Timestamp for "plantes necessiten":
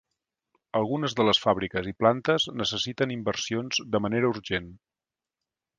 1.99-3.17